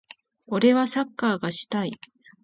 [0.47, 1.91] 俺はサッカーがしたい。